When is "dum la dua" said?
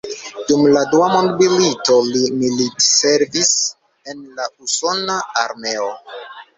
0.51-1.09